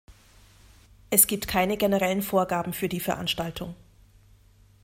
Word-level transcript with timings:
Es 1.11 1.27
gibt 1.27 1.47
keine 1.47 1.77
generellen 1.77 2.23
Vorgaben 2.23 2.73
für 2.73 2.89
die 2.89 2.99
Veranstaltung. 2.99 3.75